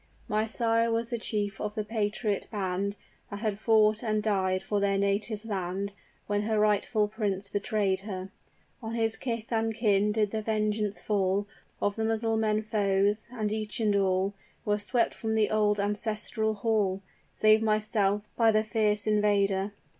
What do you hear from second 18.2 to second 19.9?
by the fierce invader!